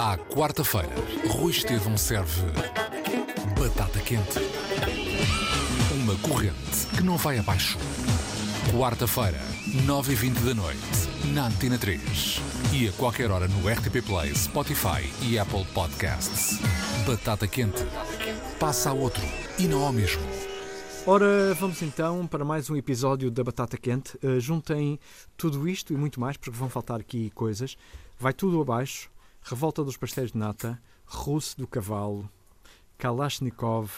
[0.00, 0.94] À quarta-feira,
[1.28, 2.42] Rui Estevão serve
[3.58, 4.38] batata quente.
[5.92, 7.76] Uma corrente que não vai abaixo.
[8.72, 9.40] Quarta-feira,
[9.84, 10.78] 9h20 da noite,
[11.34, 12.40] na Antena 3.
[12.72, 16.60] E a qualquer hora no RTP Play, Spotify e Apple Podcasts.
[17.04, 17.84] Batata quente.
[18.60, 19.24] Passa a outro
[19.58, 20.22] e não ao mesmo.
[21.04, 24.16] Ora, vamos então para mais um episódio da Batata Quente.
[24.22, 25.00] Uh, juntem
[25.36, 27.76] tudo isto e muito mais, porque vão faltar aqui coisas.
[28.16, 29.10] Vai tudo abaixo.
[29.48, 32.28] Revolta dos pastéis de nata, Russo do cavalo,
[32.98, 33.90] Kalashnikov,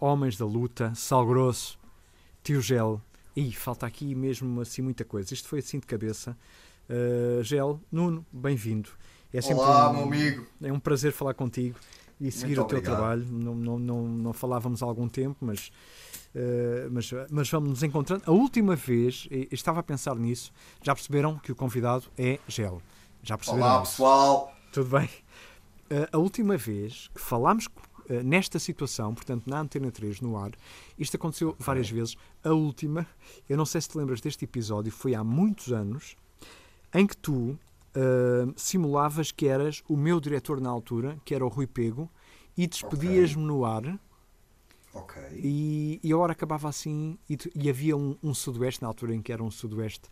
[0.00, 1.78] Homens da luta, Sal grosso,
[2.42, 3.02] Tio Gel.
[3.36, 5.34] Ih, falta aqui mesmo assim muita coisa.
[5.34, 6.34] Isto foi assim de cabeça.
[6.88, 8.88] Uh, Gel, Nuno, bem-vindo.
[9.30, 10.46] É Olá, um, meu amigo.
[10.62, 11.78] É um prazer falar contigo
[12.18, 12.96] e seguir Muito o teu obrigado.
[12.96, 13.26] trabalho.
[13.30, 15.70] Não, não, não, não falávamos há algum tempo, mas
[16.34, 18.24] Uh, mas, mas vamos nos encontrando.
[18.26, 20.52] A última vez, estava a pensar nisso,
[20.82, 22.82] já perceberam que o convidado é Gel.
[23.22, 23.64] Já perceberam?
[23.64, 24.52] Olá, pessoal.
[24.74, 25.08] Tudo bem?
[25.84, 30.50] Uh, a última vez que falámos uh, nesta situação, portanto, na Antena 3, no ar,
[30.98, 32.16] isto aconteceu várias vezes.
[32.42, 33.06] A última,
[33.48, 36.16] eu não sei se te lembras deste episódio, foi há muitos anos,
[36.92, 37.56] em que tu
[38.56, 42.10] simulavas que eras o meu diretor na altura, que era o Rui Pego,
[42.56, 43.46] e despedias-me okay.
[43.46, 44.00] no ar
[44.94, 45.20] Ok.
[45.32, 49.20] E, e a hora acabava assim, e, e havia um, um, sudoeste, na altura em
[49.20, 50.08] que era um sudoeste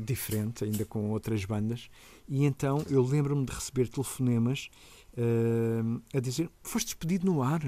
[0.00, 1.88] diferente, ainda com outras bandas,
[2.28, 4.70] e então eu lembro-me de receber telefonemas
[5.16, 7.62] uh, a dizer: Foste despedido no ar,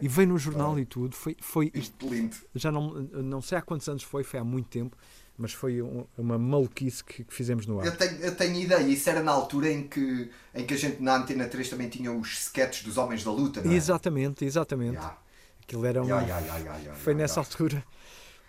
[0.00, 0.78] e veio no jornal oh.
[0.78, 1.14] e tudo.
[1.14, 2.36] Foi, foi isto, lindo.
[2.54, 4.96] Já não, não sei há quantos anos foi, foi há muito tempo
[5.36, 7.86] mas foi um, uma maluquice que, que, fizemos no ar.
[7.86, 11.02] Eu tenho, eu tenho ideia, isso era na altura em que, em que a gente
[11.02, 13.74] na Antena 3 também tinha os sketches dos Homens da Luta, não é?
[13.74, 14.94] Exatamente, exatamente.
[14.94, 15.18] Yeah.
[15.62, 16.14] Aquilo era um.
[16.14, 17.82] Ai, ai, foi nessa altura.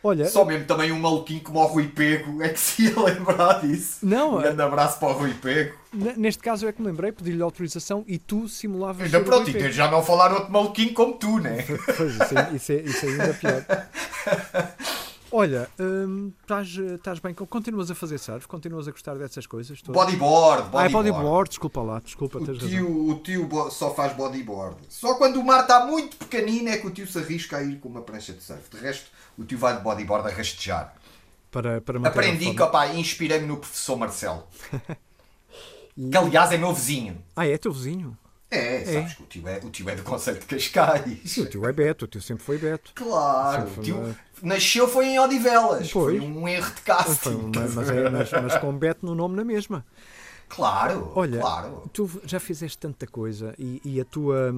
[0.04, 3.62] Olha, Só mesmo também um maluquinho como o Rui Pego é que se ia lembrar
[3.62, 4.00] disso.
[4.04, 5.76] Não, um grande abraço para o Rui Pego.
[5.94, 9.06] Neste caso é que me lembrei, pedi-lhe autorização e tu simulavas.
[9.06, 11.64] Ainda pronto, e já não falar outro maluquinho como tu, né?
[11.96, 13.66] Pois, isso, é, isso, é, isso é ainda pior.
[15.36, 16.32] Olha, hum,
[16.94, 17.34] estás bem?
[17.34, 18.48] Continuas a fazer surf?
[18.48, 19.82] Continuas a gostar dessas coisas?
[19.82, 20.00] Todas?
[20.00, 20.78] Bodyboard, bodyboard.
[20.78, 24.78] Ah, é bodyboard, desculpa lá, desculpa, o tio, O tio só faz bodyboard.
[24.90, 27.80] Só quando o mar está muito pequenino é que o tio se arrisca a ir
[27.80, 28.70] com uma prancha de surf.
[28.70, 30.94] De resto, o tio vai de bodyboard a rastejar.
[31.50, 34.44] Para, para Aprendi opá, inspirei-me no professor Marcelo.
[35.98, 36.10] e...
[36.12, 37.24] Que aliás é meu vizinho.
[37.36, 38.16] Ah, é teu vizinho?
[38.54, 41.20] É, é, sabes que o tio é, o tio é do Conselho de Cascais.
[41.26, 42.92] Sim, o tio é Beto, o tio sempre foi Beto.
[42.94, 45.90] Claro, o tio nasceu foi em Odivelas.
[45.90, 47.52] Foi, foi um erro de casting.
[47.56, 49.86] Mas, mas, é, mas, mas, com Beto no nome na mesma.
[50.48, 51.90] Claro, Olha, claro.
[51.92, 54.54] tu já fizeste tanta coisa e, e a tua.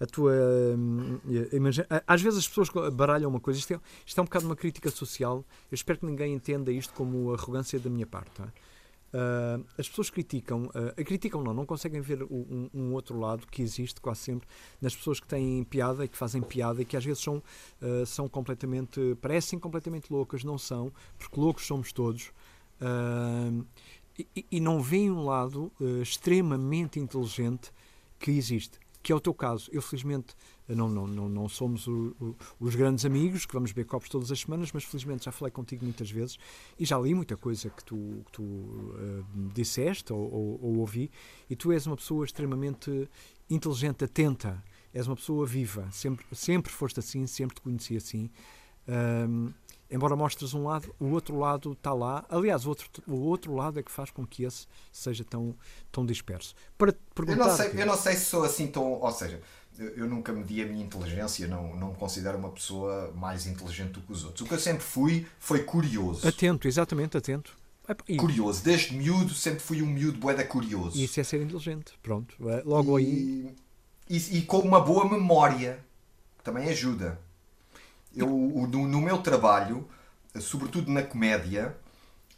[0.00, 1.20] A tua hum,
[1.52, 3.58] imagina, às vezes as pessoas baralham uma coisa.
[3.58, 5.44] Isto é, isto é um bocado uma crítica social.
[5.70, 8.30] Eu espero que ninguém entenda isto como arrogância da minha parte.
[8.32, 8.48] Tá?
[9.14, 13.62] Uh, as pessoas criticam, uh, criticam não, não conseguem ver um, um, outro lado que
[13.62, 14.48] existe quase sempre
[14.80, 18.04] nas pessoas que têm piada e que fazem piada e que às vezes são, uh,
[18.04, 22.32] são completamente, parecem completamente loucas, não são, porque loucos somos todos.
[24.18, 27.72] E, e, não veem um lado extremamente inteligente
[28.18, 29.68] que existe, que é o teu caso.
[29.70, 30.34] Eu, felizmente,
[30.66, 34.32] não, não, não, não somos o, o, os grandes amigos que vamos beber copos todas
[34.32, 36.38] as semanas, mas felizmente já falei contigo muitas vezes
[36.78, 41.10] e já li muita coisa que tu, que tu uh, disseste ou, ou, ou, ouvi.
[41.50, 43.06] E tu és uma pessoa extremamente
[43.48, 48.30] inteligente, atenta, és uma pessoa viva, sempre, sempre foste assim, sempre te conheci assim.
[49.94, 52.24] Embora mostres um lado, o outro lado está lá.
[52.28, 55.54] Aliás, o outro, o outro lado é que faz com que esse seja tão,
[55.92, 56.54] tão disperso.
[56.76, 59.00] Para perguntar eu, não sei, eu não sei se sou assim tão.
[59.00, 59.40] Ou seja,
[59.78, 64.00] eu nunca medi a minha inteligência, não, não me considero uma pessoa mais inteligente do
[64.00, 64.42] que os outros.
[64.42, 66.26] O que eu sempre fui foi curioso.
[66.26, 67.56] Atento, exatamente, atento.
[68.08, 68.16] E...
[68.16, 70.98] Curioso, desde miúdo sempre fui um miúdo boeda curioso.
[70.98, 72.34] Isso é ser inteligente, pronto.
[72.48, 73.54] É, logo e, aí.
[74.08, 75.78] E, e, com uma boa memória,
[76.38, 77.20] que também ajuda.
[78.16, 79.88] Eu, no, no meu trabalho,
[80.40, 81.76] sobretudo na comédia,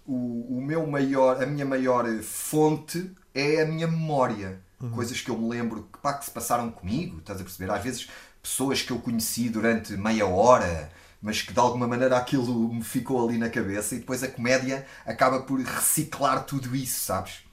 [0.07, 4.91] o, o meu maior, a minha maior fonte é a minha memória Uhum.
[4.91, 7.71] Coisas que eu me lembro que, pá, que se passaram comigo, estás a perceber?
[7.71, 8.09] Às vezes
[8.43, 10.91] pessoas que eu conheci durante meia hora,
[11.21, 14.87] mas que de alguma maneira aquilo me ficou ali na cabeça e depois a comédia
[15.05, 17.45] acaba por reciclar tudo isso, sabes?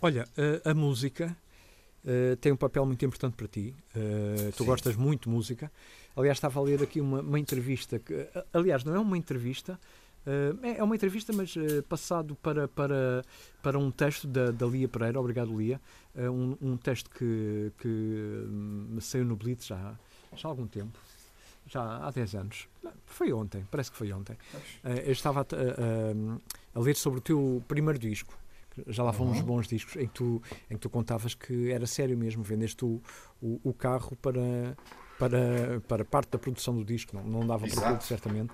[0.00, 0.28] Olha,
[0.64, 1.34] a, a música
[2.04, 3.74] uh, tem um papel muito importante para ti.
[3.96, 5.72] Uh, tu gostas muito de música.
[6.18, 9.78] Aliás, estava a ler aqui uma, uma entrevista que, aliás, não é uma entrevista,
[10.26, 13.24] Uh, é uma entrevista, mas uh, passado para, para,
[13.62, 15.80] para um texto da, da Lia Pereira, obrigado Lia,
[16.14, 19.98] uh, um, um texto que, que um, saiu no Blitz já,
[20.36, 20.98] já há algum tempo,
[21.66, 22.68] já há 10 anos.
[23.06, 24.36] Foi ontem, parece que foi ontem.
[24.84, 28.36] eu estava a, a, a, ler sobre o teu primeiro disco,
[28.86, 31.86] já lá foram uns bons discos em que, tu, em que tu contavas que era
[31.86, 33.00] sério mesmo, vendeste o,
[33.40, 34.76] o, o carro para,
[35.18, 37.92] para, para parte da produção do disco, não, não dava para Exato.
[37.98, 38.52] tudo, certamente.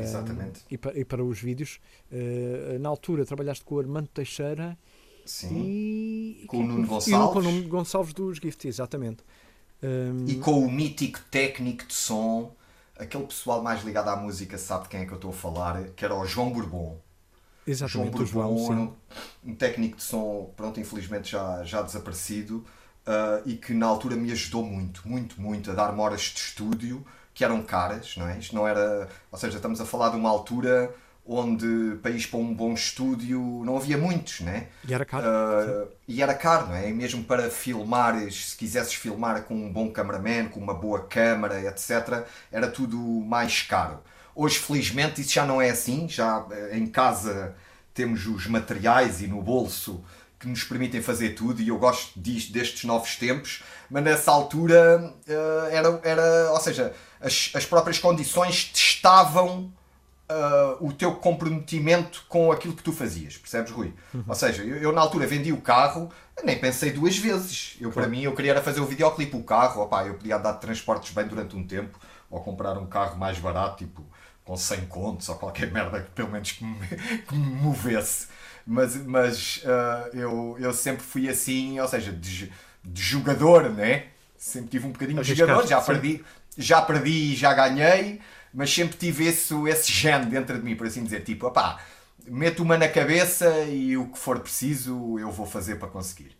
[0.00, 0.60] Exatamente.
[0.70, 1.80] e, para, e para os vídeos.
[2.12, 4.78] Ah, na altura trabalhaste com o Armando Teixeira
[5.24, 5.60] Sim.
[5.60, 6.44] e.
[6.46, 7.32] Com o Nuno e Gonçalves.
[7.32, 9.24] com o Nuno Gonçalves dos Gift, exatamente.
[9.82, 9.86] Ah,
[10.26, 12.54] E com o mítico técnico de som,
[12.96, 15.82] aquele pessoal mais ligado à música sabe de quem é que eu estou a falar,
[15.96, 16.98] que era o João Bourbon.
[17.64, 18.94] João exatamente, João, Bourbon sim.
[19.46, 22.64] um, um técnico de som, pronto, infelizmente já, já desaparecido,
[23.06, 27.04] ah, e que na altura me ajudou muito, muito, muito a dar-me horas de estúdio
[27.34, 28.38] que eram caras, não é?
[28.38, 29.08] Isto não era.
[29.30, 30.94] Ou seja, estamos a falar de uma altura
[31.24, 34.68] onde ir para um bom estúdio não havia muitos, não é?
[34.86, 35.26] E era caro.
[35.26, 36.88] Uh, e era caro, não é?
[36.90, 41.60] E mesmo para filmares, se quisesses filmar com um bom cameraman, com uma boa câmara,
[41.60, 44.00] etc., era tudo mais caro.
[44.34, 46.08] Hoje, felizmente, isso já não é assim.
[46.08, 47.54] Já eh, em casa
[47.94, 50.02] temos os materiais e no bolso
[50.42, 55.14] que nos permitem fazer tudo e eu gosto disto, destes novos tempos, mas nessa altura
[55.28, 59.72] eh, era, era ou seja, as, as próprias condições testavam
[60.28, 63.94] uh, o teu comprometimento com aquilo que tu fazias, percebes, Rui?
[64.26, 66.10] Ou seja, eu, eu na altura vendi o carro,
[66.42, 67.76] nem pensei duas vezes.
[67.80, 70.60] Eu, para mim, eu queria era fazer o videoclipe, o carro, opá, eu podia de
[70.60, 74.04] transportes bem durante um tempo, ou comprar um carro mais barato, tipo
[74.44, 76.78] com 100 contos, ou qualquer merda que pelo menos que me,
[77.28, 78.26] que me movesse.
[78.66, 82.52] Mas, mas uh, eu, eu sempre fui assim, ou seja, de,
[82.84, 84.06] de jogador, né?
[84.36, 85.82] Sempre tive um bocadinho de Arriscaste, jogador, já sim.
[85.82, 86.24] perdi,
[86.56, 88.20] já perdi e já ganhei,
[88.52, 91.80] mas sempre tive esse, esse gene dentro de mim, por assim dizer, tipo, opá,
[92.26, 96.36] meto uma na cabeça e o que for preciso eu vou fazer para conseguir.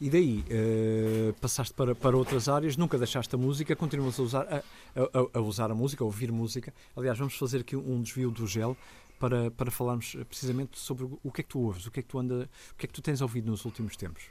[0.00, 4.42] E daí, eh, passaste para, para outras áreas, nunca deixaste a música, continuas a usar
[4.46, 4.58] a,
[5.02, 6.72] a- a usar a música, a ouvir música.
[6.96, 8.76] Aliás, vamos fazer aqui um desvio do gel
[9.18, 12.02] para, para falarmos eh, precisamente sobre o que é que tu ouves, o que é
[12.02, 14.24] que tu anda, o que é que tu tens ouvido nos últimos tempos.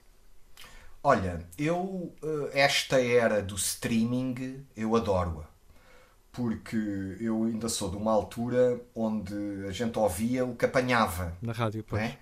[1.04, 5.48] Olha, eu eh, esta era do streaming eu adoro-a.
[6.32, 6.78] Porque
[7.20, 9.34] eu ainda sou de uma altura onde
[9.68, 11.36] a gente ouvia o que apanhava.
[11.42, 12.04] Na rádio, não pois.
[12.04, 12.20] é?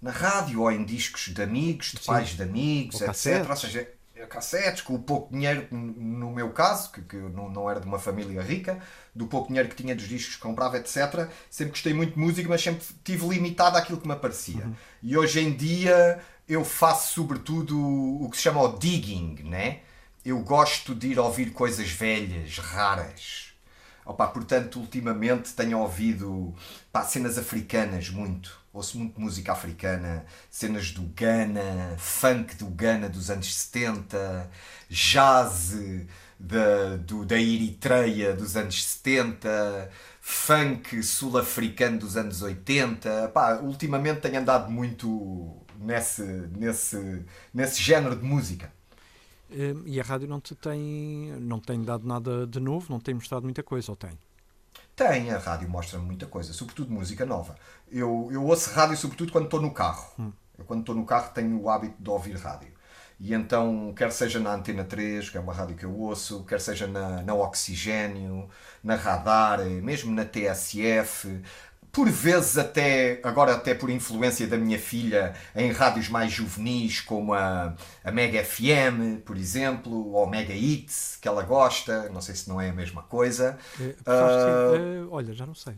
[0.00, 2.06] Na rádio ou em discos de amigos, de Sim.
[2.06, 3.06] pais de amigos, Ou etc.
[3.06, 3.50] cassetes.
[3.50, 3.95] Ou seja,
[4.28, 7.86] cassetes, com o pouco dinheiro, no meu caso, que, que eu não, não era de
[7.86, 8.78] uma família rica,
[9.14, 11.28] do pouco dinheiro que tinha dos discos que comprava, etc.
[11.50, 14.64] Sempre gostei muito de música, mas sempre tive limitado àquilo que me aparecia.
[14.64, 14.74] Uhum.
[15.02, 19.80] E hoje em dia eu faço sobretudo o que se chama o digging, né?
[20.24, 23.52] Eu gosto de ir ouvir coisas velhas, raras.
[24.04, 26.54] Opa, portanto, ultimamente tenho ouvido
[26.92, 28.60] pá, cenas africanas muito.
[28.76, 34.50] Ouço muito música africana, cenas do Ghana, funk do Ghana dos anos 70,
[34.90, 35.74] jazz
[36.38, 39.90] da, do, da Eritreia dos anos 70,
[40.20, 43.28] funk sul-africano dos anos 80.
[43.28, 47.24] Pá, ultimamente tenho andado muito nesse, nesse,
[47.54, 48.70] nesse género de música.
[49.50, 53.14] Eh, E a rádio não te tem, não tem dado nada de novo, não tem
[53.14, 54.18] mostrado muita coisa, ou tem?
[54.96, 57.54] Tem, a rádio mostra muita coisa, sobretudo música nova.
[57.92, 60.10] Eu, eu ouço rádio sobretudo quando estou no carro.
[60.58, 62.72] Eu, quando estou no carro tenho o hábito de ouvir rádio.
[63.20, 66.60] E então, quer seja na Antena 3, que é uma rádio que eu ouço, quer
[66.60, 68.48] seja na, na Oxigênio,
[68.82, 71.42] na Radar, mesmo na TSF,
[71.96, 77.32] por vezes até, agora até por influência da minha filha, em rádios mais juvenis, como
[77.32, 82.50] a, a Mega FM, por exemplo, ou Mega Hits, que ela gosta, não sei se
[82.50, 83.58] não é a mesma coisa.
[83.80, 84.44] Eh, Ah, faz-
[84.76, 85.72] eh, olha, já não sei.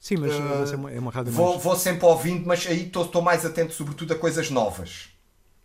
[0.00, 1.62] Sim, mas, mas é, uma, é uma rádio Vou, mais...
[1.62, 5.10] vou sempre ouvindo, mas aí estou mais atento sobretudo a coisas novas.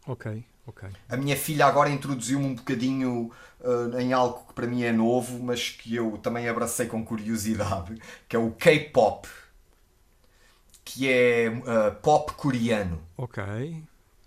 [0.05, 0.25] Ok,
[0.67, 0.89] ok.
[1.07, 3.31] A minha filha agora introduziu-me um bocadinho
[3.61, 7.95] uh, em algo que para mim é novo, mas que eu também abracei com curiosidade,
[8.27, 9.27] que é o K-pop,
[10.93, 13.01] que é uh, pop coreano.
[13.17, 13.43] Ok,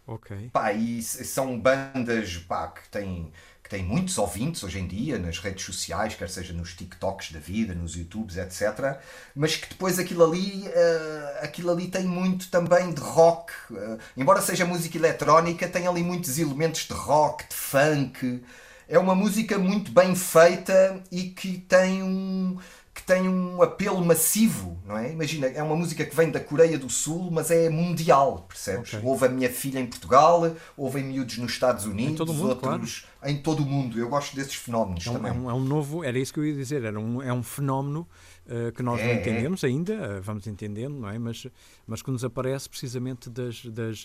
[0.06, 0.50] ok.
[0.52, 3.32] Pá, e são bandas pá, que têm
[3.66, 7.40] que têm muitos ouvintes hoje em dia nas redes sociais, quer seja nos TikToks da
[7.40, 9.00] vida, nos YouTubes, etc.
[9.34, 13.52] Mas que depois aquilo ali, eh, aquilo ali tem muito também de rock.
[13.74, 18.40] Eh, embora seja música eletrónica, tem ali muitos elementos de rock, de funk.
[18.88, 22.56] É uma música muito bem feita e que tem um
[22.96, 25.12] que tem um apelo massivo, não é?
[25.12, 28.94] Imagina, é uma música que vem da Coreia do Sul, mas é mundial, percebes?
[28.94, 29.06] Ok.
[29.06, 32.48] Houve a minha filha em Portugal, houve em miúdos nos Estados Unidos, todo o mundo,
[32.48, 33.98] outros em todo o mundo.
[33.98, 35.30] Eu gosto desses fenómenos É um, também.
[35.30, 37.42] é um- é um novo, era isso que eu ia dizer, era um, é um
[37.42, 38.08] fenómeno
[38.48, 41.18] eh, que nós É, não entendemos ainda, eh, vamos entendendo, não é?
[41.18, 41.46] Mas,
[41.86, 44.02] mas que nos aparece precisamente das, das,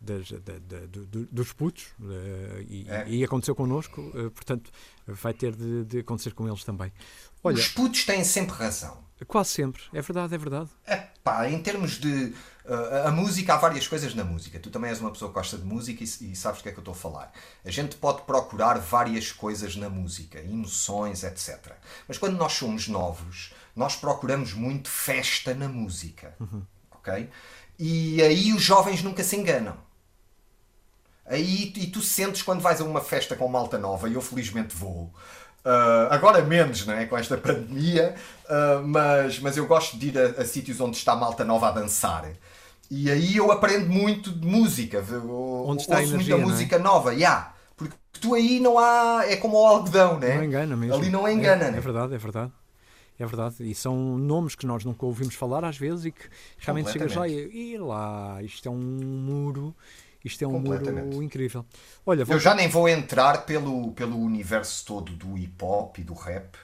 [0.00, 3.08] das- da- da- do- do- dos putos eh, e, É.
[3.08, 4.70] e aconteceu connosco, eh, portanto
[5.06, 6.92] vai ter de, de acontecer com eles também.
[7.42, 9.02] Olha, Os putos têm sempre razão.
[9.26, 10.68] Quase sempre, é verdade, é verdade.
[10.86, 12.34] É pá, em termos de.
[12.66, 14.58] Uh, a música, há várias coisas na música.
[14.58, 16.72] Tu também és uma pessoa que gosta de música e, e, sabes do que é
[16.72, 17.32] que eu estou a falar.
[17.64, 21.72] A gente pode procurar várias coisas na música, emoções, etc.
[22.08, 26.34] Mas quando nós somos novos, nós procuramos muito festa na música.
[26.40, 26.62] Uhum.
[27.06, 27.28] Ok?
[27.78, 29.76] E aí os jovens nunca se enganam.
[31.26, 34.74] Aí e tu sentes quando vais a uma festa com malta nova, e eu felizmente
[34.74, 35.10] vou.
[35.64, 37.06] Uh, agora menos, não é?
[37.06, 41.16] Com esta pandemia, uh, mas, mas eu gosto de ir a, a sítios onde está
[41.16, 42.26] malta nova a dançar.
[42.90, 45.02] E aí eu aprendo muito de música.
[45.66, 49.24] Onde está ouço energia, muita música nova, yeah, porque tu aí não há.
[49.26, 50.36] É como o algodão, né?
[50.36, 50.94] Não engana mesmo.
[50.96, 51.78] Ali não engana, é, né?
[51.78, 52.52] É verdade, é verdade.
[53.18, 53.56] É verdade.
[53.60, 56.28] E são nomes que nós nunca ouvimos falar às vezes e que
[56.58, 59.74] realmente chegas lá e, e lá, isto é um muro
[60.24, 61.66] isto é um muro incrível.
[62.06, 62.34] Olha, vou...
[62.34, 66.56] Eu já nem vou entrar pelo, pelo universo todo do hip hop e do rap,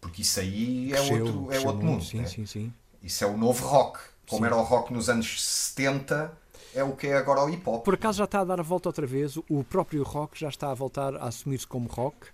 [0.00, 2.04] porque isso aí é cresceu, outro, é outro mundo.
[2.04, 2.26] Sim, né?
[2.26, 2.72] sim, sim.
[3.00, 4.00] Isso é o novo rock.
[4.28, 4.46] Como sim.
[4.46, 6.32] era o rock nos anos 70,
[6.74, 7.84] é o que é agora o hip hop.
[7.84, 10.72] Por acaso já está a dar a volta outra vez, o próprio rock já está
[10.72, 12.26] a voltar a assumir-se como rock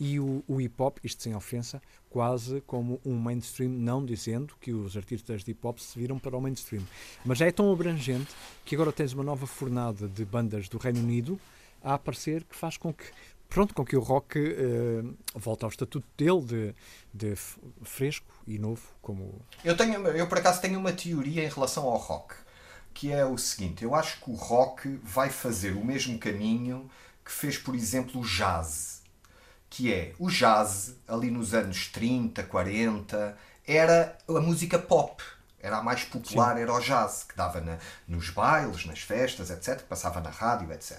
[0.00, 4.72] e o, o hip hop, isto sem ofensa, quase como um mainstream, não dizendo que
[4.72, 6.82] os artistas de hip hop se viram para o mainstream,
[7.24, 11.00] mas já é tão abrangente que agora tens uma nova fornada de bandas do Reino
[11.00, 11.38] Unido
[11.82, 13.04] a aparecer que faz com que
[13.48, 16.74] pronto, com que o rock uh, volte ao estatuto dele de,
[17.12, 17.36] de
[17.82, 21.96] fresco e novo como eu tenho eu por acaso tenho uma teoria em relação ao
[21.96, 22.34] rock
[22.94, 26.88] que é o seguinte eu acho que o rock vai fazer o mesmo caminho
[27.24, 28.99] que fez por exemplo o jazz
[29.70, 35.22] que é o jazz, ali nos anos 30, 40, era a música pop.
[35.62, 36.62] Era a mais popular, Sim.
[36.62, 40.72] era o jazz, que dava na, nos bailes, nas festas, etc., que passava na rádio,
[40.72, 40.98] etc.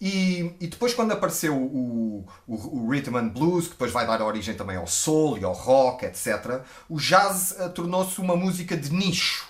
[0.00, 4.22] E, e depois, quando apareceu o, o, o, Rhythm and Blues, que depois vai dar
[4.22, 8.92] origem também ao soul e ao rock, etc., o jazz uh, tornou-se uma música de
[8.92, 9.48] nicho.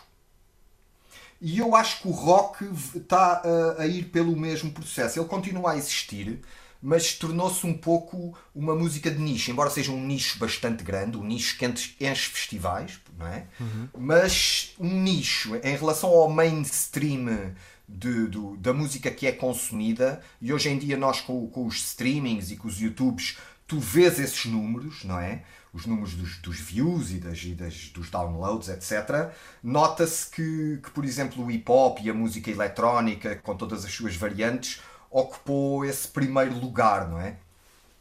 [1.40, 2.64] E eu acho que o rock
[2.97, 5.21] está uh, a ir pelo mesmo processo.
[5.21, 6.40] Ele continua a existir,
[6.80, 11.25] mas tornou-se um pouco uma música de nicho, embora seja um nicho bastante grande, um
[11.25, 13.47] nicho que enche festivais, não é?
[13.58, 13.88] Uhum.
[13.99, 17.52] Mas um nicho em relação ao mainstream
[17.88, 21.76] de, do, da música que é consumida, e hoje em dia nós com, com, os
[21.76, 25.42] streamings e com os YouTubes, tu vês esses números, não é?
[25.73, 29.32] Os números dos, dos views e, das, e das, dos downloads, etc.
[29.62, 33.92] Nota-se que, que, por exemplo, o hip hop e a música eletrónica, com todas as
[33.92, 34.80] suas variantes,
[35.11, 37.37] ocupou esse primeiro lugar, não é?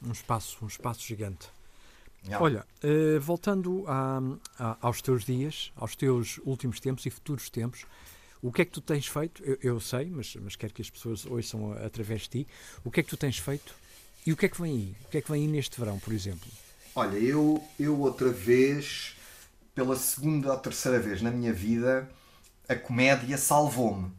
[0.06, 1.50] Um espaço, um espaço gigante.
[2.26, 2.44] Yeah.
[2.44, 4.22] Olha, uh, voltando a,
[4.60, 7.86] a, aos teus dias, aos teus últimos tempos e futuros tempos,
[8.42, 9.44] o que é que tu tens feito?
[9.44, 12.48] Eu, eu sei, mas, mas quero que as pessoas ouçam através de ti.
[12.84, 13.74] O que é que tu tens feito
[14.26, 14.96] e o que é que vem aí?
[15.06, 16.50] O que é que vem aí neste verão, por exemplo?
[16.94, 19.16] Olha, eu, eu outra vez,
[19.74, 22.10] pela segunda ou terceira vez na minha vida,
[22.68, 24.12] a comédia salvou-me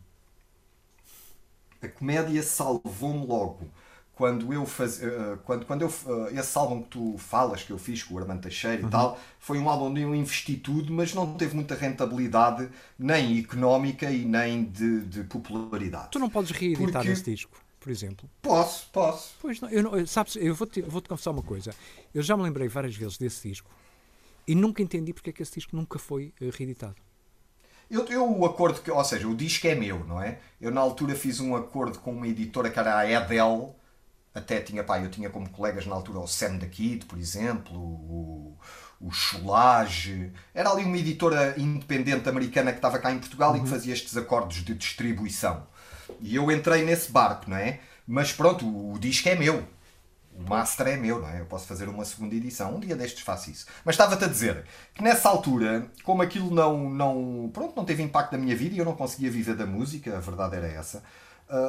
[1.82, 3.68] a comédia salvou-me logo.
[4.14, 7.78] Quando eu faz, uh, quando, quando eu, uh, esse álbum que tu falas, que eu
[7.78, 8.88] fiz com o Armando Teixeira uhum.
[8.88, 12.68] e tal, foi um álbum onde eu investi tudo, mas não teve muita rentabilidade,
[12.98, 16.08] nem económica e nem de, de popularidade.
[16.10, 17.10] Tu não podes reeditar Porque...
[17.10, 17.56] esse disco?
[17.78, 18.28] por exemplo?
[18.42, 19.34] Posso, posso.
[19.40, 21.72] Pois não, eu não, sabes, eu vou-te vou -te confessar uma coisa.
[22.12, 23.70] Eu já me lembrei várias vezes desse disco
[24.46, 26.96] e nunca entendi porque é que esse disco nunca foi uh, reeditado.
[27.90, 30.38] Eu, eu o acordo que, ou seja, o disco é meu, não é?
[30.60, 33.74] Eu na altura fiz um acordo com uma editora que era a Edel,
[34.34, 37.76] até tinha, pá, eu tinha como colegas na altura o Sam da Kid, por exemplo,
[37.76, 38.58] o,
[39.00, 40.32] o Cholage.
[40.54, 43.56] Era ali uma editora independente americana que estava cá em Portugal uhum.
[43.56, 43.72] e que uhum.
[43.72, 45.66] fazia estes acordos de distribuição.
[46.20, 47.80] E eu entrei nesse barco, não é?
[48.06, 49.64] Mas pronto, o, o disco é meu
[50.38, 51.40] o master é meu, não é?
[51.40, 52.76] Eu posso fazer uma segunda edição.
[52.76, 53.66] Um dia destes faço isso.
[53.84, 54.64] Mas estava-te a dizer
[54.94, 58.78] que nessa altura, como aquilo não, não, pronto, não teve impacto na minha vida e
[58.78, 61.02] eu não conseguia viver da música, a verdade era essa,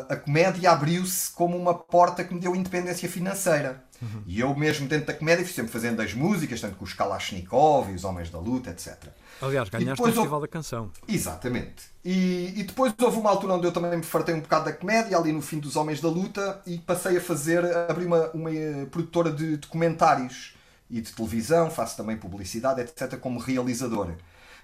[0.08, 3.84] a comédia abriu-se como uma porta que me deu independência financeira.
[4.02, 4.24] Uhum.
[4.26, 7.92] E eu mesmo dentro da comédia fui sempre fazendo as músicas, tanto com os Kalashnikov
[7.92, 8.98] e os Homens da Luta, etc.
[9.42, 10.48] Aliás, ganhaste o Festival houve...
[10.48, 10.92] da Canção.
[11.08, 11.84] Exatamente.
[12.04, 15.18] E, e, depois houve uma altura onde eu também me fartei um bocado da comédia,
[15.18, 18.52] ali no fim dos Homens da Luta, e passei a fazer, a abrir uma, uma
[18.54, 20.56] eh, produtora de documentários
[20.90, 24.14] e de televisão, faço também publicidade, etc., como realizador.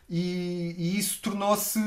[0.10, 1.80] E, e isso tornou-se,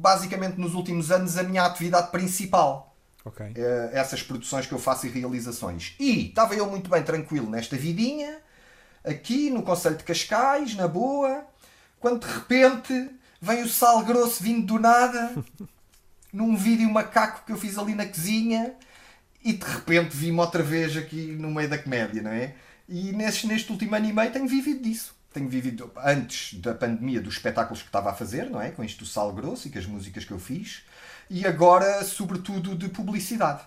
[0.00, 2.93] basicamente, nos últimos anos, a minha atividade principal.
[3.24, 3.52] Okay.
[3.56, 5.94] Eh, essas produções que eu faço e realizações.
[5.98, 8.38] E estava eu muito bem tranquilo nesta vidinha,
[9.02, 11.46] aqui no Conselho de Cascais, na boa
[12.04, 15.34] quando de repente vem o sal grosso vindo do nada,
[16.30, 18.74] num vídeo macaco que eu fiz ali na cozinha,
[19.42, 22.56] e de repente vi-me outra vez aqui no meio da comédia, não é?
[22.86, 25.16] E neste, neste último ano e meio tenho vivido disso.
[25.32, 28.70] tenho vivido antes da pandemia dos espetáculos que estava a fazer, não é?
[28.70, 30.82] Com isto do Sal Grosso e com as músicas que eu fiz.
[31.30, 33.62] E agora, sobretudo, de publicidade.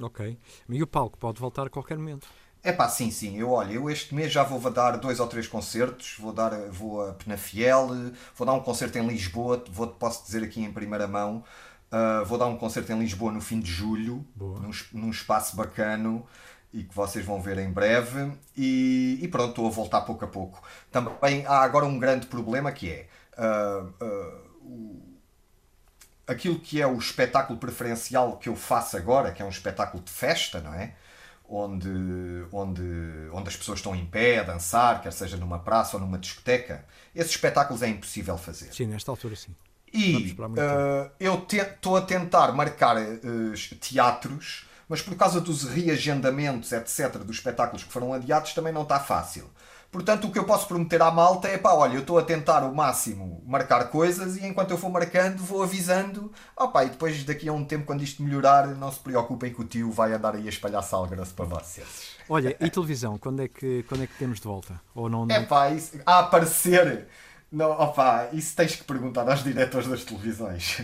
[0.00, 0.38] Ok.
[0.68, 2.28] E o palco pode voltar a qualquer momento.
[2.64, 3.38] É pá, sim, sim.
[3.38, 6.16] Eu, olha, eu este mês já vou dar dois ou três concertos.
[6.18, 7.88] Vou, dar, vou a Penafiel,
[8.36, 11.42] vou dar um concerto em Lisboa, vou, posso dizer aqui em primeira mão.
[11.90, 16.24] Uh, vou dar um concerto em Lisboa no fim de julho, num, num, espaço bacano
[16.72, 18.32] e que vocês vão ver em breve.
[18.56, 20.62] E, e, pronto, estou a voltar pouco a pouco.
[20.90, 25.11] Também há agora um grande problema que é uh, uh,
[26.26, 30.10] aquilo que é o espetáculo preferencial que eu faço agora, que é um espetáculo de
[30.10, 30.94] festa, não é?
[31.48, 31.90] Onde,
[32.50, 32.82] onde,
[33.32, 36.84] onde as pessoas estão em pé a dançar, quer seja numa praça ou numa discoteca.
[37.14, 38.72] Esses espetáculos é impossível fazer.
[38.72, 39.54] Sim, nesta altura sim.
[39.92, 47.18] E uh, eu estou a tentar marcar uh, teatros, mas por causa dos reagendamentos, etc.,
[47.18, 49.50] dos espetáculos que foram adiados, também não está fácil.
[49.92, 52.64] Portanto, o que eu posso prometer à malta é pá, olha, eu estou a tentar
[52.64, 56.32] o máximo marcar coisas e enquanto eu for marcando, vou avisando.
[56.56, 59.64] Opá, e depois daqui a um tempo, quando isto melhorar, não se preocupem que o
[59.64, 62.16] tio vai andar aí a espalhar salgrosso para vocês.
[62.26, 64.80] Olha, e televisão, quando é que, quando é que temos de volta?
[64.94, 65.36] Ou não, não...
[65.36, 67.06] É pá, isso, a aparecer
[67.52, 70.80] não, opa, isso tens que perguntar aos diretores das televisões.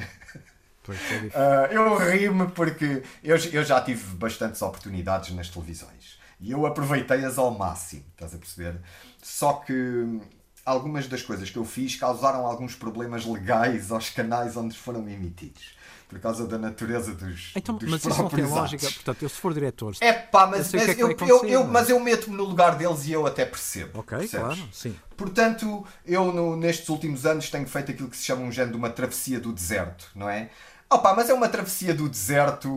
[0.83, 6.51] Pois, é uh, eu rimo porque eu, eu já tive bastantes oportunidades nas televisões e
[6.51, 8.81] eu aproveitei-as ao máximo, estás a perceber?
[9.23, 10.21] Só que
[10.65, 15.79] algumas das coisas que eu fiz causaram alguns problemas legais aos canais onde foram emitidos
[16.09, 17.53] por causa da natureza dos.
[17.55, 18.91] Então, dos mas isso não tem lógica.
[18.91, 19.95] Portanto, eu se for diretor.
[20.01, 23.07] É pá, mas, eu, mas, é eu, eu, eu, mas eu meto-me no lugar deles
[23.07, 24.01] e eu até percebo.
[24.01, 24.47] Ok, percebes?
[24.47, 24.97] claro, sim.
[25.17, 28.79] Portanto, eu no, nestes últimos anos tenho feito aquilo que se chama um género de
[28.79, 30.49] uma travessia do deserto, não é?
[30.91, 32.69] Opa, mas é uma travessia do deserto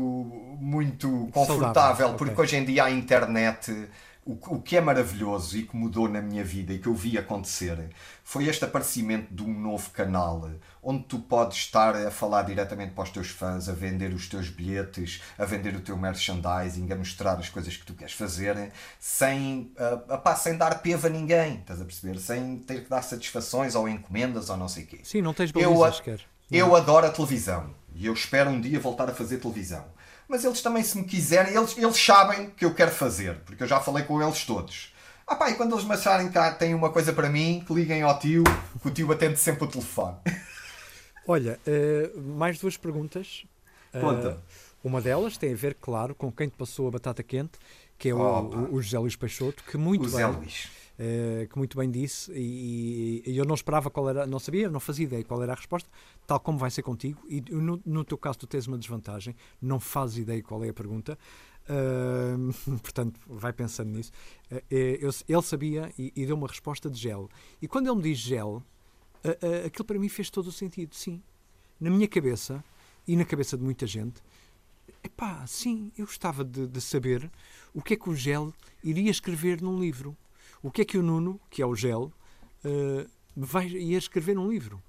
[0.59, 2.43] muito confortável, porque okay.
[2.43, 3.89] hoje em dia a internet
[4.25, 7.17] o, o que é maravilhoso e que mudou na minha vida e que eu vi
[7.17, 7.89] acontecer
[8.23, 10.49] foi este aparecimento de um novo canal
[10.83, 14.49] onde tu podes estar a falar diretamente para os teus fãs, a vender os teus
[14.49, 19.71] bilhetes, a vender o teu merchandising, a mostrar as coisas que tu queres fazer, sem,
[19.77, 22.19] uh, apá, sem dar peva a ninguém, estás a perceber?
[22.19, 24.99] Sem ter que dar satisfações ou encomendas ou não sei o quê.
[25.03, 26.30] Sim, não tens balizas, eu, quer.
[26.51, 29.85] Eu adoro a televisão e eu espero um dia voltar a fazer televisão
[30.31, 33.67] mas eles também, se me quiserem, eles, eles sabem que eu quero fazer, porque eu
[33.67, 34.93] já falei com eles todos.
[35.27, 38.01] Ah pá, e quando eles me acharem que têm uma coisa para mim, que liguem
[38.01, 38.45] ao tio,
[38.81, 40.15] que o tio atende sempre o telefone.
[41.27, 43.43] Olha, uh, mais duas perguntas.
[43.91, 44.31] Conta.
[44.31, 47.59] Uh, uma delas tem a ver, claro, com quem te passou a batata quente,
[47.97, 50.69] que é o, o, José Luís Peixoto, que muito o bem, Luís.
[51.01, 54.79] Uh, que muito bem disse, e, e, eu não esperava qual era, não sabia, não
[54.79, 55.89] fazia ideia qual era a resposta,
[56.27, 59.79] tal como vai ser contigo, e no, no teu caso tu tens uma desvantagem, não
[59.79, 61.17] fazes ideia qual é a pergunta,
[61.65, 64.11] uh, portanto vai pensando nisso.
[64.51, 67.27] Uh, eu, ele sabia e, e, deu uma resposta de gel.
[67.59, 68.61] E quando ele me diz gel,
[69.65, 71.19] aquilo para mim fez todo o sentido, sim.
[71.79, 72.63] Na minha cabeça,
[73.07, 74.21] e na cabeça de muita gente,
[75.03, 77.27] epá, sim, eu gostava de, de saber
[77.73, 80.15] o que é que o gel iria escrever num livro.
[80.61, 82.11] O que é que o Nuno, que é o gel,
[83.35, 84.81] vai, ia escrever num livro?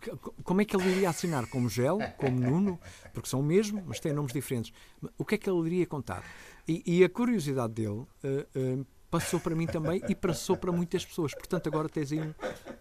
[0.00, 0.10] Que,
[0.44, 1.46] como é que ele iria assinar?
[1.46, 2.78] Como Gel, como Nuno,
[3.12, 4.72] porque são o mesmo, mas têm nomes diferentes.
[5.16, 6.22] O que é que ele iria contar?
[6.66, 8.06] E, e a curiosidade dele uh,
[8.54, 11.34] uh, passou para mim também e passou para muitas pessoas.
[11.34, 12.34] Portanto, agora tens aí um,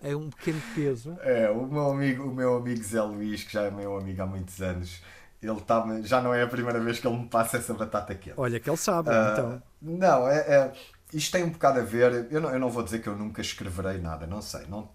[0.03, 1.17] é um pequeno peso.
[1.21, 4.25] É, o meu, amigo, o meu amigo Zé Luís, que já é meu amigo há
[4.25, 5.01] muitos anos,
[5.41, 8.35] ele tá, já não é a primeira vez que ele me passa essa batata quente.
[8.37, 9.63] Olha, que ele sabe, uh, então.
[9.81, 10.73] Não, é, é
[11.13, 12.27] isto tem um bocado a ver.
[12.31, 14.65] Eu não, eu não vou dizer que eu nunca escreverei nada, não sei.
[14.67, 14.89] Não,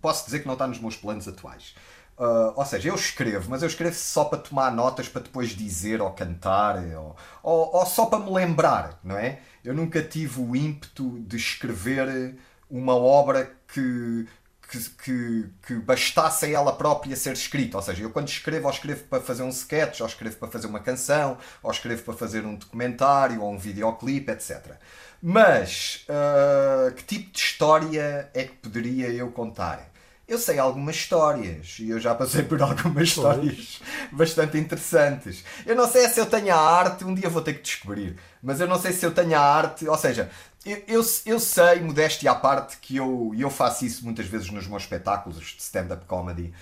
[0.00, 1.74] posso dizer que não está nos meus planos atuais.
[2.18, 6.00] Uh, ou seja, eu escrevo, mas eu escrevo só para tomar notas para depois dizer
[6.02, 9.40] ou cantar ou, ou, ou, só para me lembrar, não é?
[9.64, 12.36] Eu nunca tive o ímpeto de escrever
[12.70, 14.28] uma obra que,
[14.68, 17.78] que, que, que bastasse a ela própria ser escrita.
[17.78, 20.66] Ou seja, eu quando escrevo, ou escrevo para fazer um sketch, ou escrevo para fazer
[20.66, 24.76] uma canção, ou escrevo para fazer um documentário ou um videoclipe, etc.
[25.24, 29.88] Mas uh, que tipo de história é que poderia eu contar?
[30.26, 33.80] Eu sei algumas histórias e eu já passei por algumas histórias
[34.10, 35.44] bastante interessantes.
[35.64, 38.60] Eu não sei se eu tenho a arte, um dia vou ter que descobrir, mas
[38.60, 40.28] eu não sei se eu tenho a arte, ou seja,
[40.64, 44.66] eu, eu, eu sei, modéstia à parte, que eu, eu faço isso muitas vezes nos
[44.66, 46.52] meus espetáculos de stand-up comedy.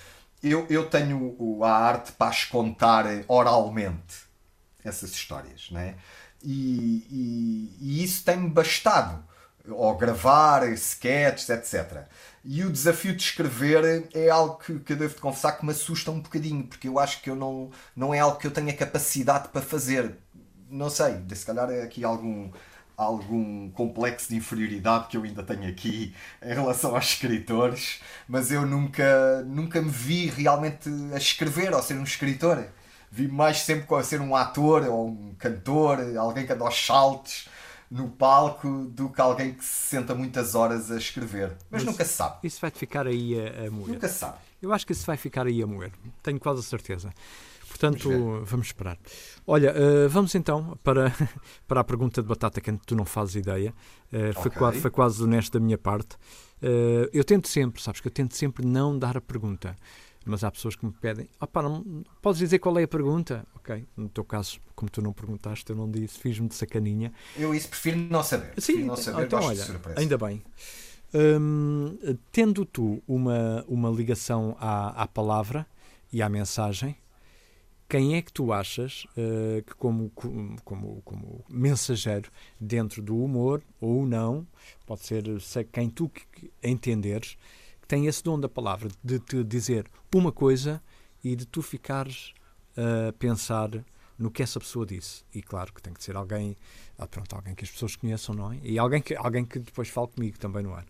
[0.43, 4.25] Eu, eu tenho a arte para as contar oralmente
[4.85, 5.95] essas histórias, não é?
[6.43, 7.50] E, e
[8.11, 9.25] isso tem-me bastado.
[9.69, 12.07] Ou gravar sketches, etc.
[12.45, 16.11] E o desafio de escrever é algo que, que eu devo confessar que me assusta
[16.11, 19.49] um bocadinho, porque eu acho que eu não, não é algo que eu tenha capacidade
[19.49, 20.17] para fazer.
[20.71, 22.51] Não sei, se calhar é aqui algum,
[22.97, 28.65] algum complexo de inferioridade que eu ainda tenho aqui em relação aos escritores, mas eu
[28.65, 32.65] nunca, nunca me vi realmente a escrever ou ser um escritor.
[33.11, 37.49] Vi mais sempre a ser um ator ou um cantor, alguém que anda aos saltos
[37.91, 41.57] no palco do que alguém que se senta muitas horas a escrever.
[41.71, 42.39] Mas, mas nunca se sabe.
[42.45, 43.89] Isso vai ficar aí a, a moer.
[43.89, 44.39] Nunca se sabe.
[44.63, 45.91] Eu acho que isso vai ficar aí a moer.
[46.23, 47.13] Tenho quase a certeza.
[47.69, 48.99] Portanto, vamos esperar.
[49.47, 51.13] Olha, uh, vamos então para,
[51.67, 53.75] para a pergunta de batata quente, tu não fazes ideia.
[54.13, 54.59] Uh, foi, okay.
[54.59, 56.17] quase, foi quase honesto da minha parte.
[56.63, 59.75] Uh, eu tento sempre, sabes que eu tento sempre não dar a pergunta.
[60.25, 63.47] Mas há pessoas que me pedem, opa, não, podes dizer qual é a pergunta?
[63.55, 67.13] Ok, no teu caso, como tu não perguntaste, eu não disse, fiz-me de sacaninha.
[67.37, 68.53] Eu isso prefiro não saber.
[68.59, 69.65] Sim, não saber, então olha,
[69.97, 70.43] ainda bem.
[71.13, 71.99] Hum,
[72.31, 75.67] tendo tu uma, uma ligação à, à palavra
[76.13, 76.97] e à mensagem,
[77.89, 80.11] quem é que tu achas uh, que, como,
[80.65, 82.31] como, como mensageiro
[82.61, 84.47] dentro do humor ou não,
[84.87, 85.25] pode ser
[85.73, 86.09] quem tu
[86.63, 87.37] entenderes,
[87.91, 90.81] tem esse dom da palavra de te dizer uma coisa
[91.25, 92.33] e de tu ficares
[92.77, 93.69] a pensar
[94.17, 95.25] no que essa pessoa disse.
[95.35, 96.57] E claro que tem que ser alguém,
[96.97, 98.61] ah, pronto, alguém que as pessoas conheçam, não é?
[98.63, 100.87] E alguém que, alguém que depois fale comigo também no ar.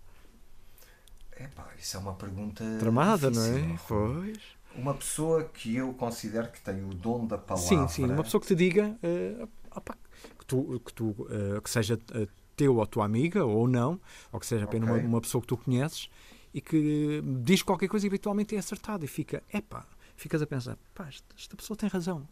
[1.35, 2.63] Epá, isso é uma pergunta.
[2.79, 3.79] Tramada, não é?
[3.89, 4.39] Pois.
[4.75, 7.67] Uma pessoa que eu considero que tem o dom da palavra.
[7.67, 9.97] Sim, sim, uma pessoa que te diga uh, opa,
[10.39, 13.99] que, tu, que, tu, uh, que seja uh, teu ou tua amiga ou não,
[14.31, 15.01] ou que seja apenas okay.
[15.01, 16.11] uma, uma, pessoa que tu conheces
[16.53, 19.87] e que diz qualquer coisa e habitualmente é acertado e fica, epá,
[20.17, 22.27] ficas a pensar, pá, esta, pessoa tem razão.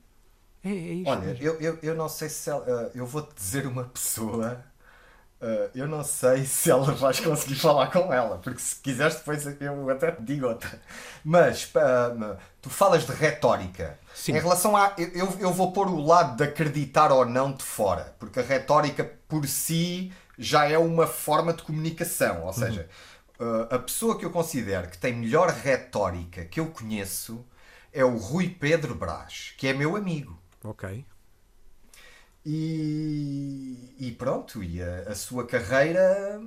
[0.63, 1.11] É, é isto.
[1.11, 4.65] Olha, eu, eu, eu não sei se ela, eu vou-te dizer uma pessoa
[5.41, 9.47] Uh, eu não sei se ela vais conseguir falar com ela, porque se quiseres depois
[9.61, 10.83] eu até te digo outra.
[11.25, 11.71] Mas
[12.61, 13.97] tu falas de retórica.
[14.13, 14.33] Sim.
[14.33, 14.95] Em relação a.
[14.97, 19.05] Eu, eu vou pôr o lado de acreditar ou não de fora, porque a retórica
[19.29, 22.41] por si já é uma forma de comunicação.
[22.41, 22.53] Ou uhum.
[22.53, 22.87] seja, uhum.
[23.39, 27.45] Uh, a pessoa que eu considero que tem melhor retórica que eu conheço
[27.93, 30.39] é o Rui Pedro Brás, que é meu amigo.
[30.63, 31.05] Ok.
[32.45, 36.41] E, e pronto, e a, a, sua carreira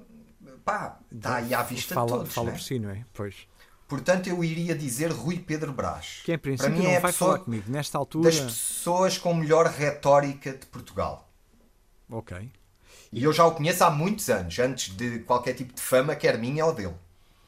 [0.64, 2.34] pá, está aí à vista fala, de todos.
[2.34, 2.54] Fala né?
[2.54, 3.06] por si, não é?
[3.14, 3.48] Pois.
[3.88, 6.22] Portanto, eu iria dizer Rui Pedro Brás.
[6.24, 8.30] Que em princípio Para mim não é vai falar comigo nesta altura.
[8.30, 11.30] Das pessoas com melhor retórica de Portugal.
[12.10, 12.50] Ok.
[13.12, 16.38] E eu já o conheço há muitos anos, antes de qualquer tipo de fama, quer
[16.38, 16.96] minha ou dele.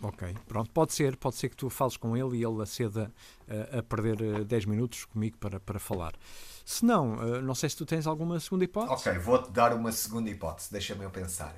[0.01, 3.09] Ok, pronto, pode ser, pode ser que tu fales com ele e ele aceda
[3.47, 6.13] a, a perder 10 minutos comigo para, para falar.
[6.65, 9.09] Se não, eh, não sei se tu tens alguma segunda hipótese.
[9.09, 11.55] Ok, vou-te dar uma segunda hipótese, deixa-me eu pensar.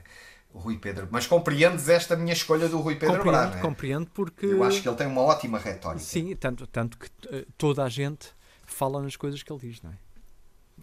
[0.54, 1.08] O Rui Pedro.
[1.12, 3.62] Mas compreendes esta minha escolha do Rui Pedro compreendo, Brás, é?
[3.62, 4.46] Compreendo, porque.
[4.46, 6.04] Eu acho que ele tem uma ótima retórica.
[6.04, 8.30] Sim, tanto, tanto que uh, toda a gente
[8.66, 9.96] fala nas coisas que ele diz, não é?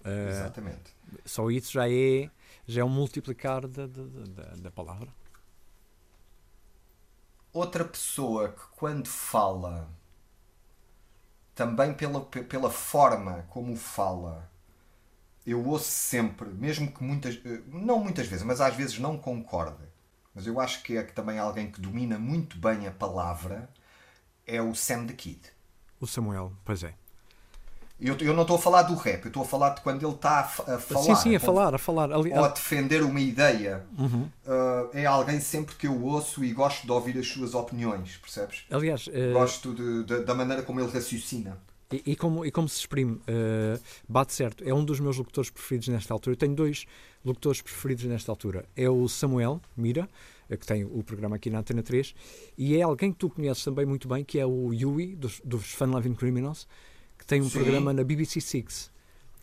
[0.05, 0.95] Uh, Exatamente.
[1.25, 2.29] Só isso já é,
[2.67, 5.09] já é um multiplicar da, da, da, da palavra.
[7.53, 9.91] Outra pessoa que, quando fala
[11.55, 14.51] também pela, pela forma como fala,
[15.47, 19.85] eu ouço sempre, mesmo que muitas, eh, não muitas vezes, mas às vezes não concorde,
[20.35, 23.69] mas eu acho que é que também alguém que domina muito bem a palavra
[24.47, 25.41] é o Sam the Kid.
[26.01, 26.95] O Samuel, pois é.
[28.03, 30.13] Eu, eu não estou a falar do rap, eu estou a falar de quando ele
[30.13, 31.03] está a, a falar.
[31.03, 32.13] Sim, sim, a falar, a falar.
[32.13, 33.85] Ali, ou a defender uma ideia.
[33.97, 34.29] Uhum.
[34.45, 38.65] Uh, é alguém sempre que eu ouço e gosto de ouvir as suas opiniões, percebes?
[38.69, 39.33] Aliás, uh...
[39.33, 41.57] gosto de, de, da maneira como ele raciocina.
[41.93, 44.65] E, e, como, e como se exprime, uh, bate certo.
[44.67, 46.35] É um dos meus locutores preferidos nesta altura.
[46.35, 46.87] Eu tenho dois
[47.25, 48.65] locutores preferidos nesta altura.
[48.77, 50.09] É o Samuel Mira,
[50.49, 52.15] que tem o programa aqui na Antena 3,
[52.59, 55.73] e é alguém que tu conheces também muito bem, que é o Yui, dos, dos
[55.73, 56.67] Fun Loving Criminals,
[57.23, 57.61] que tem um Sim.
[57.61, 58.91] programa na BBC Six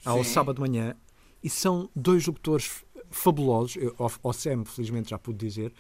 [0.03, 0.33] ao Sim.
[0.33, 0.95] sábado de manhã
[1.41, 3.77] e são dois locutores fabulosos.
[3.77, 5.73] Eu, ao, Sam, felizmente, já pude dizer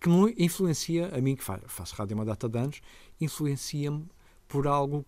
[0.00, 2.80] que me influencia, a mim que faço rádio uma data de anos,
[3.20, 4.06] influencia-me
[4.46, 5.04] por algo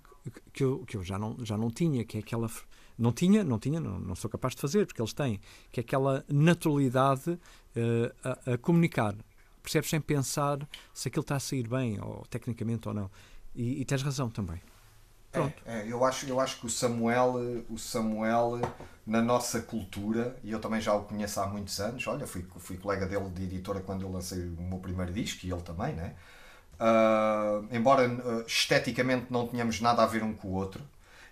[0.52, 2.50] que eu, que eu já, não, já não tinha, que é aquela.
[2.98, 5.82] Não tinha, não tinha, não, não sou capaz de fazer, porque eles têm, que é
[5.82, 7.38] aquela naturalidade uh,
[8.24, 9.14] a, a, comunicar.
[9.62, 13.08] Percebes sem pensar se aquilo está a sair bem, ou tecnicamente ou não.
[13.54, 14.60] E, e tens razão também.
[15.38, 15.62] Pronto.
[15.66, 17.34] É, eu, acho, eu acho que o Samuel,
[17.70, 18.60] o Samuel,
[19.06, 22.76] na nossa cultura, e eu também já o conheço há muitos anos, olha, fui, fui
[22.76, 26.14] colega dele de editora quando eu lancei o meu primeiro disco, e ele também, né?
[26.78, 30.82] Uh, embora uh, esteticamente não tenhamos nada a ver um com o outro,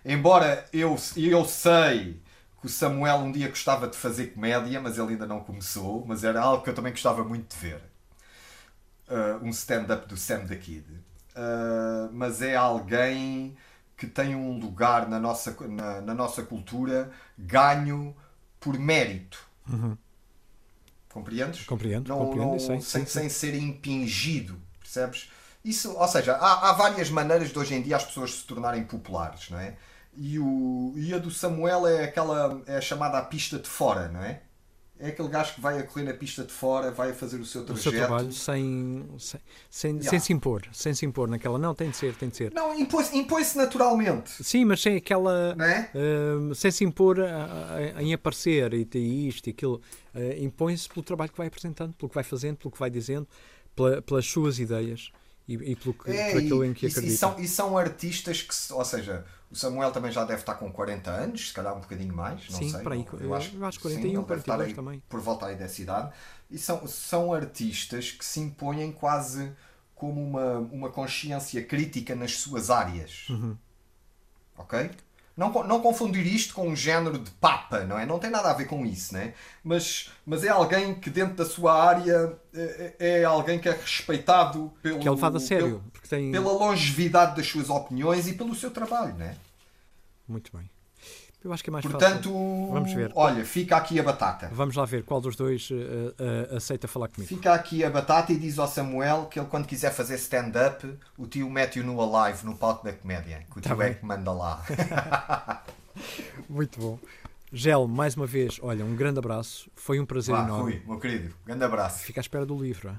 [0.03, 2.19] embora eu, eu sei
[2.59, 6.23] que o Samuel um dia gostava de fazer comédia, mas ele ainda não começou, mas
[6.23, 7.81] era algo que eu também gostava muito de ver.
[9.07, 10.85] Uh, um stand-up do Sam the Kid.
[12.11, 13.55] mas é alguém
[13.97, 18.15] que tem um lugar na nossa, na, na nossa cultura ganho
[18.59, 19.39] por mérito.
[19.67, 19.97] Uhum.
[21.09, 21.65] Compreendes?
[21.65, 25.29] Compreendo, Não- compreendo, não- sem, sem ser impingido, percebes?
[25.65, 28.83] Isso, ou seja, há, há várias maneiras de hoje em dia as pessoas se tornarem
[28.83, 29.75] populares, não é?
[30.15, 34.21] E, o, e a do Samuel é aquela é chamada a pista de fora, não
[34.23, 34.41] é?
[34.99, 37.45] É aquele gajo que vai a correr na pista de fora, vai a fazer o
[37.45, 37.83] seu o trajeto.
[37.89, 40.09] seu trabalho sem, sem, sem, Yeah.
[40.09, 41.59] sem se impor, sem se impor naquela.
[41.59, 42.51] Não, tem de ser, tem de ser.
[42.53, 45.53] Não, impõe-se impõe-se naturalmente, Sim, mas sem aquela.
[45.55, 45.91] não é?
[45.93, 49.81] hum, sem se impor a- a- em aparecer e ter isto e aquilo.
[50.15, 53.27] Uh, Impõe-se pelo trabalho que vai apresentando, pelo que vai fazendo, pelo que vai dizendo,
[53.75, 55.11] pela- pelas suas ideias
[55.47, 57.13] e, e pelo que, É, por aquilo e, em que acredita.
[57.13, 60.71] e são, e são artistas que, ou seja, o Samuel também já deve estar com
[60.71, 62.81] 40 anos, se calhar um bocadinho mais, não Sim, sei.
[62.83, 65.03] por aí, não- eu acho sim, 41, ele deve estar 42 aí também.
[65.09, 66.13] Por volta aí dessa idade.
[66.49, 69.53] E são, são artistas que se impõem quase
[69.95, 73.27] como uma, uma consciência crítica nas suas áreas.
[73.29, 73.57] Uhum.
[74.57, 74.89] Ok?
[75.37, 78.07] Não, não confundir isto com um género de papa, não é?
[78.07, 79.35] Não tem nada a ver com isso, né?
[79.63, 83.73] Mas, mas é alguém que dentro da sua área é, é é alguém que é
[83.73, 86.31] respeitado pelo, Que é levado a sério, pelo- tem.
[86.31, 89.37] pela longevidade das suas opiniões e pelo seu trabalho, né?
[90.27, 90.67] Muito bem.
[91.43, 92.69] Eu acho que é mais Portanto, fácil.
[92.73, 93.11] Vamos ver.
[93.15, 94.49] olha, fica aqui a batata.
[94.51, 97.27] Vamos lá ver qual dos dois uh, uh, aceita falar comigo.
[97.29, 101.27] Fica aqui a batata e diz ao Samuel que ele quando quiser fazer stand-up, o
[101.27, 103.45] tio mete-o no alive, no palco da comédia.
[103.51, 103.93] Que o Tá tio é bem.
[103.93, 104.63] que manda lá.
[106.49, 106.99] Muito bom.
[107.53, 109.69] Gel, mais uma vez, olha, um grande abraço.
[109.75, 110.73] Foi um prazer Vá, enorme.
[110.73, 111.99] Rui, meu querido, grande abraço.
[112.03, 112.91] Fica à espera do livro.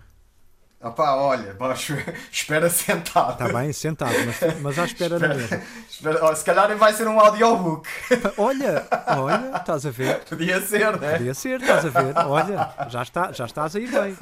[0.81, 1.97] Opá, olha, baixo,
[2.31, 3.33] espera sentado.
[3.33, 5.61] Está bem, sentado, mas, mas à espera na mesma.
[5.91, 7.89] Espera- ó, se calhar vai ser um audiobook.
[8.39, 10.21] Olha, olha, estás a ver?
[10.25, 11.19] Podia ser, né?
[11.19, 12.17] Podia ser, estás a ver?
[12.19, 14.17] Olha, já, está, já estás a ir bem.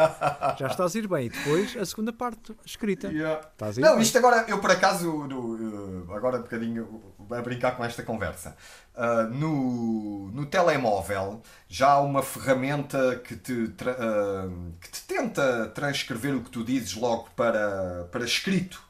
[0.59, 1.27] Já estás a ir bem.
[1.27, 3.09] E depois a segunda parte escrita.
[3.09, 3.41] Yeah.
[3.53, 4.03] Estás a ir Não, bem.
[4.03, 8.57] isto agora, eu por acaso, no, uh, agora um bocadinho a brincar com esta conversa.
[8.97, 16.35] Uh, no, no telemóvel já há uma ferramenta que te, uh, que te tenta transcrever
[16.35, 18.83] o que tu dizes logo para, para escrito.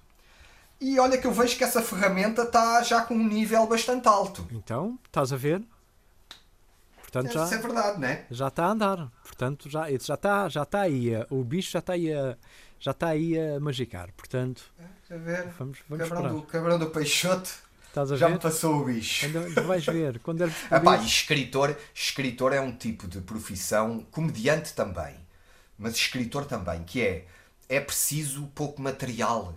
[0.81, 4.47] E olha que eu vejo que essa ferramenta está já com um nível bastante alto.
[4.53, 5.63] Então, estás a ver?
[7.01, 8.27] Portanto, já, Isso é verdade, não é?
[8.31, 9.13] já está a andar.
[9.25, 11.11] Portanto, já, já, está, já está aí.
[11.31, 12.37] O bicho já está aí a,
[12.79, 14.13] já está aí a magicar.
[14.17, 14.63] Portanto,
[15.11, 16.33] A ver, vamos, vamos cabrão, esperar.
[16.33, 17.67] do, cabrão do Peixoto
[18.17, 19.25] já me passou o bicho.
[19.25, 20.19] Ainda vais ver.
[20.19, 25.15] Quando Epá, isso- escritor, escritor é um tipo de profissão, comediante também,
[25.79, 27.25] mas escritor também, que é,
[27.69, 29.55] é preciso pouco material.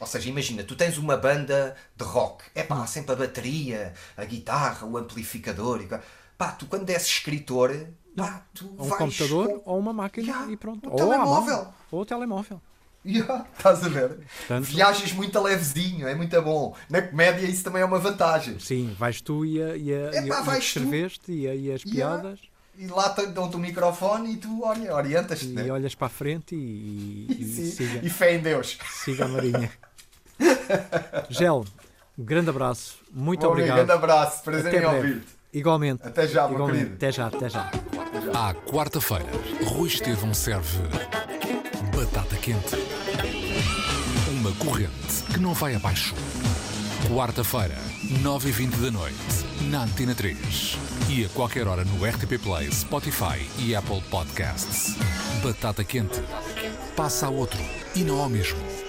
[0.00, 4.24] Ou seja, imagina, tu tens uma banda de rock, é pá, sempre a bateria, a
[4.24, 5.88] guitarra, o amplificador, e,
[6.36, 10.26] pá, tu quando és escritor, pá, tu ou um vais computador com- ou uma máquina
[10.28, 10.88] Yeah, e pronto.
[10.88, 11.08] um ou mão.
[11.08, 11.68] telemóvel.
[11.90, 12.60] Ou o telemóvel.
[13.04, 14.18] Yeah, estás a ver?
[14.38, 16.76] Portanto- Viajas muito a levezinho, é muito bom.
[16.90, 18.58] Na comédia isso também é uma vantagem.
[18.60, 21.82] Sim, vais tu e, a, e, a, Epá, e, e escreveste e, a- e as
[21.84, 22.18] Yeah.
[22.22, 22.40] piadas
[22.80, 25.46] E lá te dão-te o microfone e tu, olha, orientas-te.
[25.46, 25.72] e né?
[25.72, 28.78] olhas para a frente e, e- e siga, e fé em Deus.
[29.04, 29.68] siga a marinha.
[31.28, 31.64] Gel,
[32.16, 32.98] um grande abraço.
[33.12, 33.76] Muito amigo, obrigado.
[33.78, 35.26] grande abraço, prazer Até em ouvir-te.
[35.52, 36.06] Igualmente.
[36.06, 36.78] Até já, meu Igualmente.
[36.78, 36.94] querido.
[36.96, 37.70] Até já, até já.
[38.34, 39.26] À quarta-feira,
[39.64, 40.78] Rui Estevão serve
[41.96, 42.76] batata quente.
[44.38, 46.14] Uma corrente que não vai abaixo.
[47.12, 47.74] Quarta-feira,
[48.22, 49.16] 9h20 da noite,
[49.70, 50.76] na Antena 3.
[51.08, 54.94] E a qualquer hora no RTP Play, Spotify e Apple Podcasts.
[55.42, 56.20] Batata quente.
[56.94, 57.60] Passa a outro
[57.94, 58.87] e não ao mesmo.